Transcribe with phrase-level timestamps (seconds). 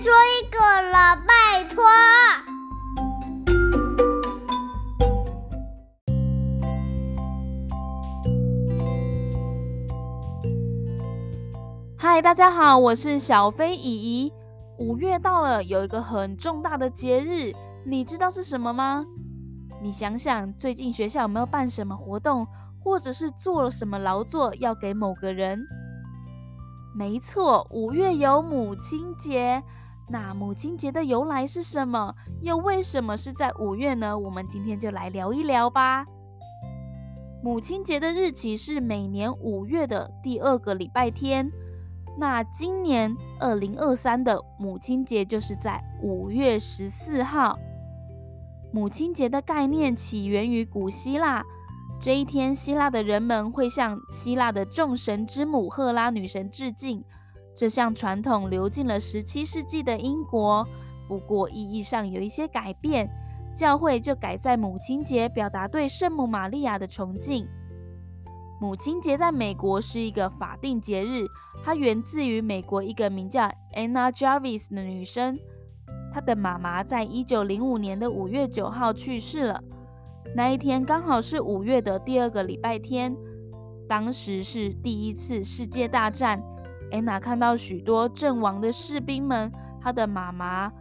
[0.00, 0.58] 说一个
[0.90, 1.84] 了，拜托。
[11.98, 14.32] 嗨，大家好，我是小飞姨姨。
[14.78, 17.52] 五月到了，有一个很重大的节日，
[17.84, 19.04] 你知道是什么吗？
[19.82, 22.46] 你想想，最近学校有没有办什么活动，
[22.82, 25.60] 或者是做了什么劳作要给某个人？
[26.96, 29.62] 没错，五月有母亲节。
[30.12, 32.12] 那母亲节的由来是什么？
[32.40, 34.18] 又为什么是在五月呢？
[34.18, 36.04] 我们今天就来聊一聊吧。
[37.44, 41.48] 母亲节的日期是每年五月的第二个礼拜天。
[42.18, 47.56] 那今年二零二三的母亲节就是在五月十四号。
[48.72, 51.40] 母亲节的概念起源于古希腊，
[52.00, 57.04] 这一天希腊的人们会向希腊的众神之母赫拉女神致敬。
[57.60, 60.66] 这项传统流进了十七世纪的英国，
[61.06, 63.06] 不过意义上有一些改变，
[63.54, 67.46] 教会就改在母亲节，表达对圣母玛利亚的崇敬。
[68.62, 71.26] 母亲节在美国是一个法定节日，
[71.62, 73.42] 它源自于美国一个名叫
[73.76, 75.38] Anna Jarvis 的女生，
[76.14, 79.62] 她的妈妈在一九零五年的五月九号去世了。
[80.34, 83.14] 那一天刚好是五月的第二个礼拜天，
[83.86, 86.42] 当时是第一次世界大战。
[86.90, 90.72] Anna 看到许多阵亡的士兵们，她的妈妈、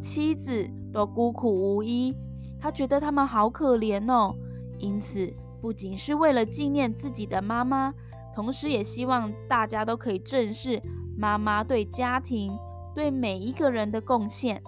[0.00, 2.14] 妻子都孤苦无依，
[2.60, 4.34] 她觉得他们好可怜哦，
[4.78, 5.32] 因此。
[5.58, 7.92] 不仅是为了纪念自己的妈妈，
[8.32, 10.80] 同时也希望大家都可以正视
[11.16, 12.56] 妈妈对家庭、
[12.94, 14.62] 对每一个人的贡献。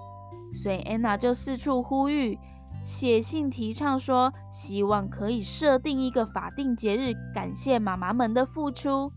[0.52, 2.36] 所以安娜就四处呼吁，
[2.84, 9.12] 写信提倡说，希望可以设定一个法定节日，感谢妈妈们的付出。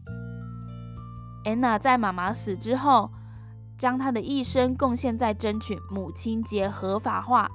[1.44, 3.10] 安娜在妈妈死之后，
[3.78, 7.50] 将她的一生贡献在争取母亲节合法化。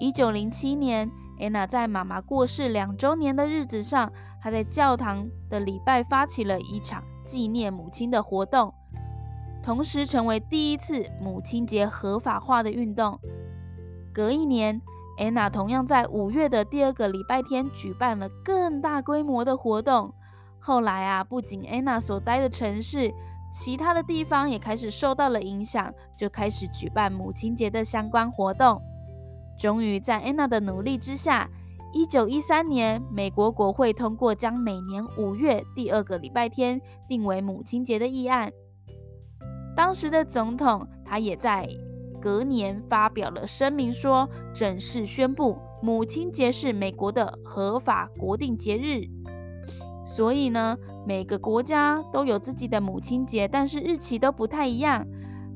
[0.00, 1.10] 一九零七年。
[1.38, 8.72] 安娜在妈妈过世两周年的日子上，她在教堂的礼拜发起了一场纪念母亲的活动，
[9.62, 13.20] 同时成为第一次母亲节合法化的运动。
[14.14, 14.80] 隔一年，
[15.18, 20.14] 安娜同样在五月的第二个礼拜天举办了更大规模的活动。
[20.66, 23.08] 后来啊，不仅安娜所待的城市，
[23.52, 28.82] 其他的地方也开始受到了影响，就开始举办母亲节的相关活动。
[29.56, 31.48] 终于在安娜的努力之下，
[31.92, 38.52] 一九一三年，美国国会通过将每年五月第二个礼拜天定为母亲节的议案。
[39.76, 41.68] 当时的总统他也在
[42.20, 49.08] 隔年发表了声明说，正式宣布母亲节是美国的合法国定节日。
[50.06, 55.04] 所以呢，每个国家都有自己的母亲节，但是日期都不太一样。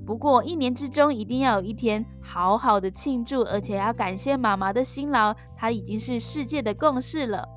[0.04, 7.48] 不过，一年之中一定要有一天好好的庆祝，而且要感谢妈妈的辛劳，它已经是世界的共识了。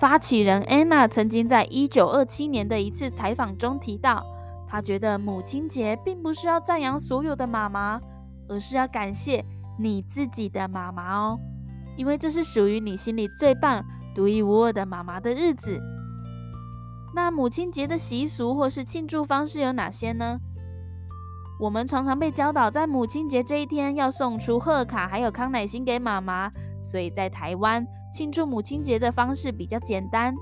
[0.00, 4.20] 发起人安娜曾经在一九二七年的一次采访中提到，
[4.72, 8.00] 他觉得母亲节并不是要赞扬所有的妈妈，
[8.48, 9.44] 而是要感谢
[9.78, 11.38] 你自己的妈妈哦。
[11.94, 13.84] 因为这是属于你心里最棒、
[14.14, 15.78] 独一无二的妈妈的日子。
[17.14, 20.38] 那母亲节的习俗或是庆祝方式有哪些呢？
[21.60, 26.50] 我们常常被教导，在母亲节这一天要送出贺卡，还有康乃馨给妈妈。
[26.82, 30.34] 所以在台湾庆祝母亲节的方式比较简单，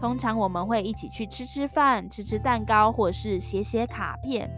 [0.00, 4.50] 通常我们会一起去吃吃饭、吃吃蛋糕，或是写写卡片，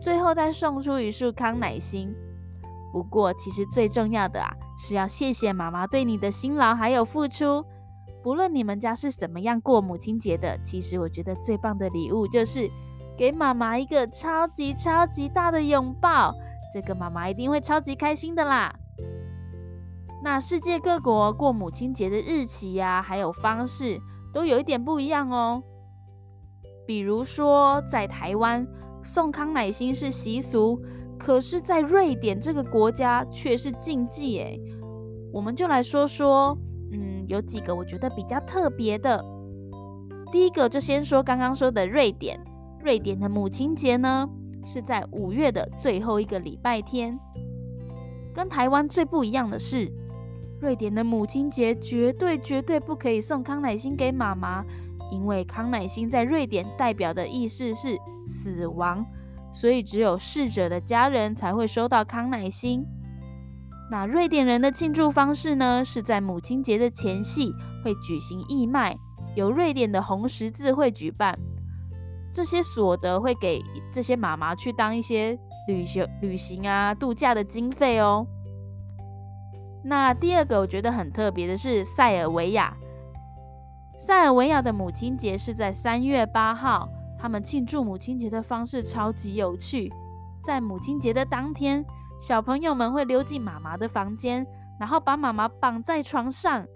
[0.00, 2.14] 最后再送出一束康乃馨。
[2.92, 7.64] 不过，其实最重要的啊，是要谢谢妈妈对你的辛劳还有付出。
[8.22, 12.68] 不论你们家是怎么样过母亲节的，其实我觉得最棒的礼物就是
[13.16, 16.34] 给妈妈一个超级超级大的拥抱，
[16.74, 18.74] 这个妈妈一定会超级开心的啦。
[20.22, 23.98] 那世界各国过母亲节的日期呀，还有方式
[24.32, 25.62] 都有一点不一样哦。
[26.86, 28.66] 比如说，在台湾
[29.04, 30.80] 送康乃馨是习俗。
[31.18, 34.58] 可是，在瑞典这个国家却是禁忌诶，
[35.32, 36.56] 我们就来说说，
[36.92, 39.22] 嗯，有几个我觉得比较特别的。
[40.32, 42.40] 第一个就先说刚刚说的瑞典，
[42.82, 44.26] 瑞典的母亲节呢
[44.64, 47.18] 是在五月的最后一个礼拜天。
[48.32, 49.92] 跟台湾最不一样的是，
[50.60, 54.64] 瑞典的母亲节绝对绝对不可以送康乃馨给妈妈，
[55.10, 57.98] 因为康乃馨在瑞典代表的意思是
[58.28, 59.04] 死亡。
[59.52, 62.84] 所以，只有逝者的家人才会收到康乃馨。
[63.90, 67.52] 那瑞典人的庆祝方式呢，是在母亲节的前夕
[67.82, 68.96] 会举行义卖，
[69.34, 71.36] 由瑞典的红十字会举办。
[72.32, 73.60] 这些所得会给
[73.90, 75.36] 这些妈妈去当一些
[75.66, 78.24] 旅行、旅行啊、度假的经费哦。
[79.82, 82.76] 那第二个我觉得很特别的是塞尔维亚，
[83.98, 86.88] 塞尔维亚的母亲节是在三月八号，
[87.18, 89.90] 他们庆祝母亲节的方式超级有趣，
[90.42, 91.84] 在母亲节的当天，
[92.20, 94.46] 小朋友们会溜进妈妈的房间，
[94.78, 96.66] 然后把妈妈绑在床上，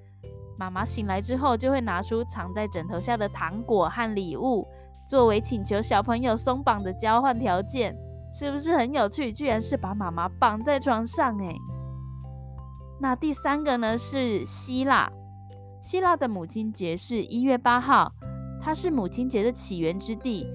[0.58, 4.66] 妈妈醒来之后就会拿出藏在枕头下的糖果和礼物。
[5.06, 7.94] 作为请求小朋友松绑的交换条件，
[8.32, 9.30] 是不是很有趣？
[9.30, 11.54] 居然是把妈妈绑在床上诶。
[13.00, 15.10] 那第三个呢是希腊，
[15.80, 18.12] 希腊的母亲节是一月八号，
[18.60, 20.46] 它是母亲节的起源之地。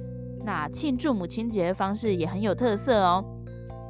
[0.46, 3.24] 那庆祝母亲节的方式也很有特色哦。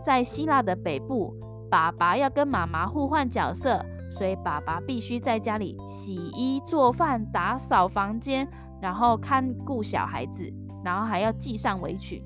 [0.03, 1.33] 在希腊的北部，
[1.69, 8.47] 爸爸要跟妈妈互换角色，所以爸爸必须在家里洗衣、做饭、打扫房间。
[8.81, 10.49] 然后看顾小孩子，
[10.85, 12.23] 然后还要系上围裙。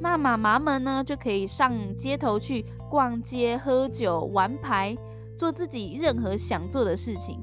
[0.00, 4.96] 那妈妈们呢，就可以上街头去逛街、喝酒、玩牌，
[5.36, 7.38] 做自己任何想做的事情。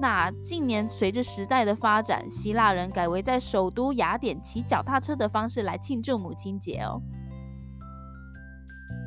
[0.00, 7.00] 那近年随着时代的发展，希腊人改为在首都雅典骑脚踏车的方式来庆祝母亲节哦。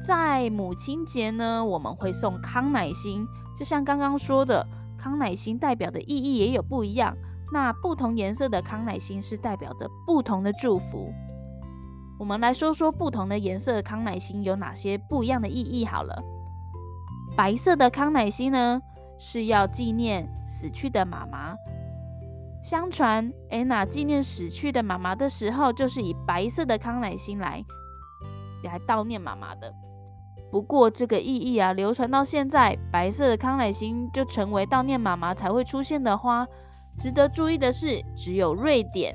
[0.05, 3.25] 在母亲节呢，我们会送康乃馨，
[3.59, 4.65] 就像刚刚说的，
[4.97, 7.17] 康乃馨代表的意义也有不一样。
[7.51, 11.13] 那不同颜色的康乃馨是代表的不同的祝福。
[12.17, 16.21] 我们来说说不同的颜色康乃馨有哪些不一样的意义好了。
[17.35, 18.81] 白色的康乃馨呢，
[19.19, 21.55] 是要纪念死去的妈妈。
[22.63, 27.63] 相传安娜纪念死去的妈妈的时候，就是以白色的康乃馨来
[28.63, 29.71] 来悼念妈妈的。
[30.49, 36.47] 不过这个意义啊，流传到现在，白色的康乃馨就成为悼念妈妈才会出现的花。
[36.97, 39.13] 值得注意的是，只有瑞典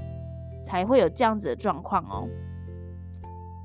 [0.62, 2.29] 才会有这样子的状况哦。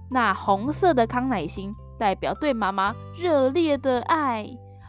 [0.09, 4.47] 那红色的康乃馨代表对妈妈热烈的爱。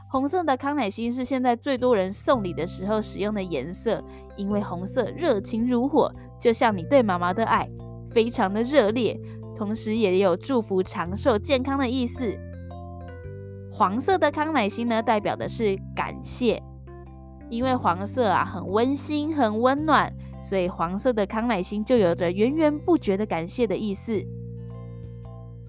[0.09, 4.03] 红色的康乃馨是现在最多人送礼的时候使用的颜色，
[4.37, 7.69] 因为红色热情如火，就像你对妈妈的爱，
[8.11, 9.19] 非常的热烈，
[9.57, 12.39] 同时也有祝福长寿健康的意思。
[13.73, 16.63] 黄色的康乃馨呢，代表的是感谢。
[17.49, 24.21] 因为黄色啊很温馨、很温暖，所以黄色的康乃馨就有着源源不绝的感谢的意思。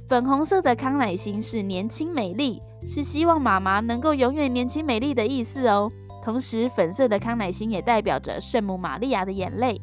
[0.07, 5.91] 粉红色的康乃馨是年轻美丽，是希望妈妈能够永远年轻美丽的意思哦。
[6.23, 9.81] 同时，粉色的康乃馨也代表着圣母玛利亚的眼泪。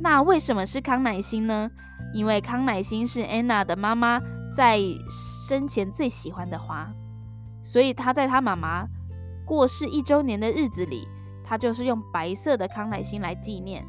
[0.00, 1.70] 那为什么是康乃馨呢？
[2.12, 4.20] 因为康乃馨是安娜的妈妈
[4.52, 4.80] 在
[5.48, 6.90] 生前最喜欢的花，
[7.62, 8.84] 所以她在她妈妈。
[9.46, 11.06] 过世一周年的日子里，
[11.44, 13.84] 她就是用白色的康乃馨来纪念。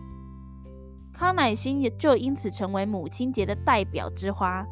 [1.18, 4.66] 康乃馨也就因此成为母亲节的代表之花。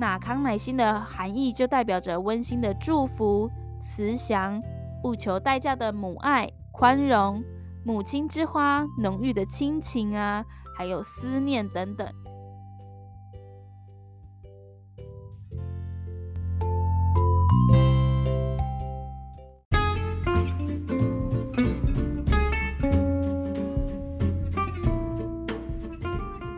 [0.00, 3.50] 那康乃馨的含义就代表着温馨的祝福、
[3.80, 4.60] 慈祥、
[5.02, 7.44] 不求代价的母爱、宽容、
[7.84, 10.44] 母亲之花、浓郁的亲情啊，
[10.76, 12.08] 还有思念等等。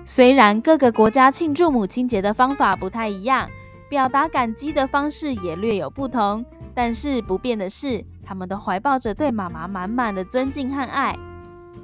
[0.09, 3.51] 虽然各个国家庆祝母亲节的方法不太一样，
[3.89, 11.19] 表达感激的方式也略有不同，但是不变的是，他们都怀抱着对妈妈满满的尊敬和爱。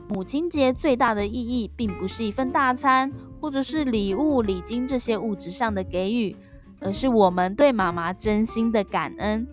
[0.07, 6.37] 母亲节最大的意义，并不是一份大餐，或者是礼物、礼金这些物质上的给予，
[6.79, 9.45] 而是我们对妈妈真心的感恩。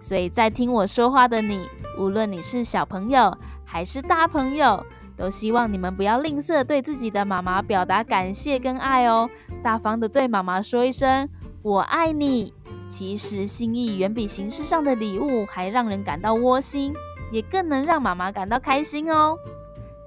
[0.00, 1.68] 所以在听我说话的你，
[1.98, 4.82] 无论你是小朋友还是大朋友，
[5.16, 9.28] 都希望你们不要吝啬对自己的妈妈表达感谢跟爱哦，
[9.62, 11.28] 大方的对妈妈说一声
[11.62, 12.52] “我爱你”。
[12.88, 16.92] 其实心意远比形式上的礼物还让人感到窝心，
[17.30, 19.36] 也更能让妈妈感到开心哦。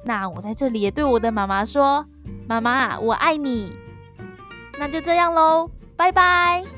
[0.04, 2.06] 那我在这里也对我的妈妈说
[2.48, 3.76] ：“妈妈，我爱你。”
[4.78, 6.75] 那就这样喽，拜拜。